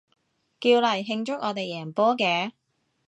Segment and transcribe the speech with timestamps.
[0.59, 2.53] 叫嚟慶祝我哋贏波嘅